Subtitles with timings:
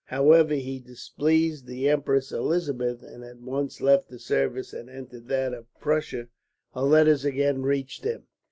[0.09, 5.27] When, however, he displeased the Empress Elizabeth, and at once left the service and entered
[5.27, 6.29] that of Prussia,
[6.73, 8.25] her letters again reached him.